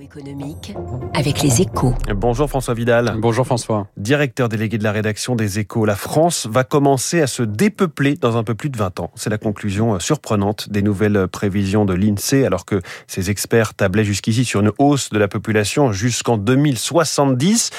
économique 0.00 0.74
avec 1.14 1.42
les 1.42 1.62
échos. 1.62 1.94
Bonjour 2.14 2.48
François 2.48 2.74
Vidal. 2.74 3.16
Bonjour 3.18 3.44
François. 3.44 3.88
Directeur 3.96 4.48
délégué 4.48 4.78
de 4.78 4.84
la 4.84 4.92
rédaction 4.92 5.34
des 5.34 5.58
échos. 5.58 5.84
La 5.84 5.96
France 5.96 6.46
va 6.50 6.64
commencer 6.64 7.20
à 7.20 7.26
se 7.26 7.42
dépeupler 7.42 8.14
dans 8.14 8.36
un 8.36 8.44
peu 8.44 8.54
plus 8.54 8.70
de 8.70 8.76
20 8.76 9.00
ans. 9.00 9.10
C'est 9.14 9.30
la 9.30 9.38
conclusion 9.38 9.98
surprenante 9.98 10.70
des 10.70 10.82
nouvelles 10.82 11.28
prévisions 11.28 11.84
de 11.84 11.94
l'INSEE 11.94 12.44
alors 12.44 12.64
que 12.64 12.80
ces 13.06 13.30
experts 13.30 13.74
tablaient 13.74 14.04
jusqu'ici 14.04 14.44
sur 14.44 14.60
une 14.60 14.72
hausse 14.78 15.10
de 15.10 15.18
la 15.18 15.28
population 15.28 15.92
jusqu'en 15.92 16.36
2070. 16.36 17.70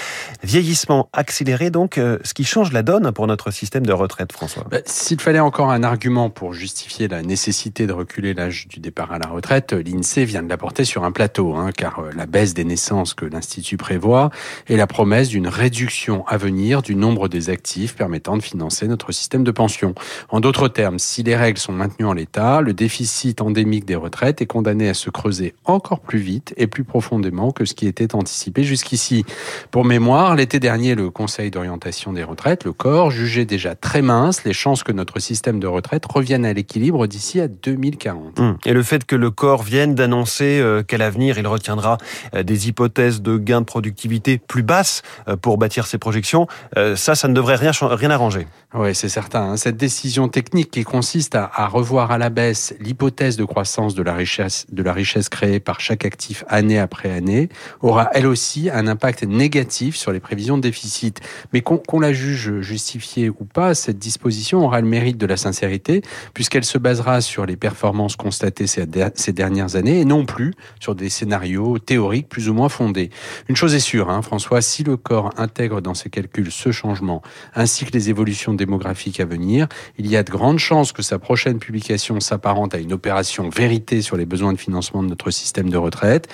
Vieillissement 0.43 1.09
accéléré 1.13 1.69
donc, 1.69 1.97
euh, 1.97 2.17
ce 2.23 2.33
qui 2.33 2.43
change 2.43 2.71
la 2.71 2.83
donne 2.83 3.11
pour 3.11 3.27
notre 3.27 3.51
système 3.51 3.85
de 3.85 3.93
retraite 3.93 4.31
François. 4.31 4.65
Bah, 4.69 4.79
S'il 4.85 5.19
fallait 5.21 5.39
encore 5.39 5.71
un 5.71 5.83
argument 5.83 6.29
pour 6.29 6.53
justifier 6.53 7.07
la 7.07 7.21
nécessité 7.21 7.87
de 7.87 7.93
reculer 7.93 8.33
l'âge 8.33 8.67
du 8.67 8.79
départ 8.79 9.11
à 9.11 9.19
la 9.19 9.27
retraite, 9.27 9.73
l'INSEE 9.73 10.25
vient 10.25 10.43
de 10.43 10.49
l'apporter 10.49 10.83
sur 10.85 11.03
un 11.03 11.11
plateau, 11.11 11.55
hein, 11.55 11.71
car 11.75 11.90
euh, 11.99 12.11
la 12.15 12.25
baisse 12.25 12.53
des 12.53 12.63
naissances 12.63 13.13
que 13.13 13.25
l'Institut 13.25 13.77
prévoit 13.77 14.29
et 14.67 14.77
la 14.77 14.87
promesse 14.87 15.29
d'une 15.29 15.47
réduction 15.47 16.25
à 16.27 16.37
venir 16.37 16.81
du 16.81 16.95
nombre 16.95 17.27
des 17.27 17.49
actifs 17.49 17.95
permettant 17.95 18.37
de 18.37 18.41
financer 18.41 18.87
notre 18.87 19.11
système 19.11 19.43
de 19.43 19.51
pension. 19.51 19.93
En 20.29 20.39
d'autres 20.39 20.67
termes, 20.67 20.99
si 20.99 21.23
les 21.23 21.35
règles 21.35 21.59
sont 21.59 21.71
maintenues 21.71 22.05
en 22.05 22.13
l'état, 22.13 22.61
le 22.61 22.73
déficit 22.73 23.41
endémique 23.41 23.85
des 23.85 23.95
retraites 23.95 24.41
est 24.41 24.45
condamné 24.45 24.89
à 24.89 24.93
se 24.93 25.09
creuser 25.09 25.53
encore 25.65 25.99
plus 25.99 26.19
vite 26.19 26.53
et 26.57 26.67
plus 26.67 26.83
profondément 26.83 27.51
que 27.51 27.65
ce 27.65 27.73
qui 27.73 27.87
était 27.87 28.15
anticipé 28.15 28.63
jusqu'ici. 28.63 29.25
Pour 29.71 29.85
mémoire, 29.85 30.35
l'été 30.35 30.59
dernier, 30.59 30.95
le 30.95 31.09
Conseil 31.09 31.51
d'orientation 31.51 32.13
des 32.13 32.23
retraites, 32.23 32.63
le 32.63 32.73
corps, 32.73 33.11
jugeait 33.11 33.45
déjà 33.45 33.75
très 33.75 34.01
mince 34.01 34.43
les 34.43 34.53
chances 34.53 34.83
que 34.83 34.91
notre 34.91 35.19
système 35.19 35.59
de 35.59 35.67
retraite 35.67 36.05
revienne 36.05 36.45
à 36.45 36.53
l'équilibre 36.53 37.07
d'ici 37.07 37.39
à 37.39 37.47
2040. 37.47 38.39
Hum. 38.39 38.57
Et 38.65 38.73
le 38.73 38.83
fait 38.83 39.05
que 39.05 39.15
le 39.15 39.31
corps 39.31 39.63
vienne 39.63 39.95
d'annoncer 39.95 40.59
euh, 40.59 40.83
qu'à 40.83 40.97
l'avenir, 40.97 41.37
il 41.37 41.47
retiendra 41.71 41.97
euh, 42.35 42.43
des 42.43 42.67
hypothèses 42.67 43.21
de 43.21 43.37
gains 43.37 43.61
de 43.61 43.65
productivité 43.65 44.37
plus 44.37 44.63
basses 44.63 45.01
euh, 45.27 45.35
pour 45.35 45.57
bâtir 45.57 45.87
ses 45.87 45.97
projections, 45.97 46.47
ça, 46.95 47.15
ça 47.15 47.27
ne 47.27 47.33
devrait 47.33 47.55
rien, 47.55 47.71
rien 47.71 48.11
arranger. 48.11 48.47
Oui, 48.73 48.95
c'est 48.95 49.09
certain. 49.09 49.51
Hein. 49.51 49.57
Cette 49.57 49.75
décision 49.75 50.29
technique 50.29 50.71
qui 50.71 50.85
consiste 50.85 51.35
à, 51.35 51.67
revoir 51.67 52.11
à 52.11 52.17
la 52.17 52.29
baisse 52.29 52.73
l'hypothèse 52.79 53.35
de 53.35 53.43
croissance 53.43 53.95
de 53.95 54.01
la 54.01 54.13
richesse, 54.13 54.65
de 54.71 54.81
la 54.81 54.93
richesse 54.93 55.27
créée 55.27 55.59
par 55.59 55.81
chaque 55.81 56.05
actif 56.05 56.45
année 56.47 56.79
après 56.79 57.11
année 57.11 57.49
aura 57.81 58.09
elle 58.13 58.27
aussi 58.27 58.69
un 58.69 58.87
impact 58.87 59.23
négatif 59.23 59.97
sur 59.97 60.13
les 60.13 60.21
prévisions 60.21 60.55
de 60.55 60.61
déficit. 60.61 61.19
Mais 61.51 61.59
qu'on 61.59 61.79
qu 61.79 61.99
la 61.99 62.13
juge 62.13 62.61
justifiée 62.61 63.29
ou 63.29 63.43
pas, 63.43 63.75
cette 63.75 63.99
disposition 63.99 64.63
aura 64.63 64.79
le 64.79 64.87
mérite 64.87 65.17
de 65.17 65.25
la 65.25 65.35
sincérité 65.35 66.01
puisqu'elle 66.33 66.63
se 66.63 66.77
basera 66.77 67.19
sur 67.19 67.45
les 67.45 67.57
performances 67.57 68.15
constatées 68.15 68.67
ces, 68.67 68.85
dernières 69.33 69.75
années 69.75 69.99
et 69.99 70.05
non 70.05 70.25
plus 70.25 70.53
sur 70.79 70.95
des 70.95 71.09
scénarios 71.09 71.60
théoriques 71.79 72.29
plus 72.29 72.49
ou 72.49 72.53
moins 72.53 72.69
fondés. 72.69 73.09
Une 73.49 73.55
chose 73.55 73.73
est 73.75 73.79
sûre, 73.79 74.09
hein, 74.09 74.21
François, 74.21 74.61
si 74.61 74.83
le 74.83 74.97
corps 74.97 75.31
intègre 75.37 75.81
dans 75.81 75.93
ses 75.93 76.09
calculs 76.09 76.51
ce 76.51 76.71
changement 76.71 77.21
ainsi 77.55 77.85
que 77.85 77.91
les 77.91 78.09
évolutions 78.09 78.53
démographique 78.53 79.19
à 79.19 79.25
venir, 79.25 79.67
il 79.97 80.07
y 80.07 80.17
a 80.17 80.23
de 80.23 80.31
grandes 80.31 80.59
chances 80.59 80.91
que 80.91 81.01
sa 81.01 81.19
prochaine 81.19 81.59
publication 81.59 82.19
s'apparente 82.19 82.73
à 82.73 82.79
une 82.79 82.93
opération 82.93 83.49
vérité 83.49 84.01
sur 84.01 84.17
les 84.17 84.25
besoins 84.25 84.53
de 84.53 84.57
financement 84.57 85.03
de 85.03 85.07
notre 85.07 85.31
système 85.31 85.69
de 85.69 85.77
retraite. 85.77 86.27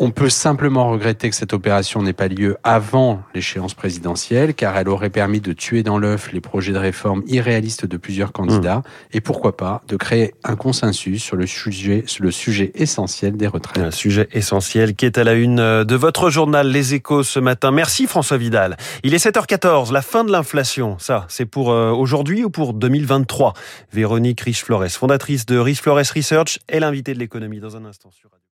On 0.00 0.12
peut 0.12 0.28
simplement 0.28 0.88
regretter 0.90 1.28
que 1.28 1.34
cette 1.34 1.52
opération 1.52 2.00
n'ait 2.02 2.12
pas 2.12 2.28
lieu 2.28 2.56
avant 2.62 3.20
l'échéance 3.34 3.74
présidentielle, 3.74 4.54
car 4.54 4.76
elle 4.76 4.88
aurait 4.88 5.10
permis 5.10 5.40
de 5.40 5.52
tuer 5.52 5.82
dans 5.82 5.98
l'œuf 5.98 6.32
les 6.32 6.40
projets 6.40 6.72
de 6.72 6.78
réforme 6.78 7.24
irréalistes 7.26 7.84
de 7.84 7.96
plusieurs 7.96 8.30
candidats, 8.30 8.78
mmh. 8.78 8.82
et 9.14 9.20
pourquoi 9.20 9.56
pas 9.56 9.82
de 9.88 9.96
créer 9.96 10.34
un 10.44 10.54
consensus 10.54 11.20
sur 11.20 11.34
le 11.34 11.48
sujet, 11.48 12.04
sur 12.06 12.22
le 12.22 12.30
sujet 12.30 12.70
essentiel 12.76 13.36
des 13.36 13.48
retraites. 13.48 13.82
Un 13.82 13.90
sujet 13.90 14.28
essentiel 14.32 14.94
qui 14.94 15.04
est 15.04 15.18
à 15.18 15.24
la 15.24 15.34
une 15.34 15.82
de 15.82 15.94
votre 15.96 16.30
journal 16.30 16.68
Les 16.68 16.94
Échos 16.94 17.24
ce 17.24 17.40
matin. 17.40 17.72
Merci 17.72 18.06
François 18.06 18.36
Vidal. 18.36 18.76
Il 19.02 19.14
est 19.14 19.24
7h14, 19.24 19.92
la 19.92 20.02
fin 20.02 20.22
de 20.22 20.30
l'inflation. 20.30 20.96
Ça, 21.00 21.26
c'est 21.28 21.46
pour 21.46 21.68
aujourd'hui 21.68 22.44
ou 22.44 22.50
pour 22.50 22.72
2023 22.72 23.52
Véronique 23.92 24.42
Riche-Flores, 24.42 24.90
fondatrice 24.90 25.44
de 25.44 25.58
Riche-Flores 25.58 25.98
Research, 26.14 26.60
est 26.68 26.78
l'invitée 26.78 27.14
de 27.14 27.18
l'économie 27.18 27.58
dans 27.58 27.76
un 27.76 27.84
instant 27.84 28.12
sur 28.12 28.30